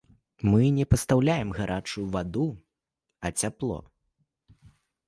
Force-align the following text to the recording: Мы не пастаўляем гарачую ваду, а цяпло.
Мы 0.51 0.61
не 0.77 0.85
пастаўляем 0.93 1.53
гарачую 1.59 2.07
ваду, 2.17 2.47
а 3.25 3.35
цяпло. 3.45 3.79